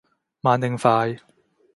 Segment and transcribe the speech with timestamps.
[0.41, 1.15] 慢定快？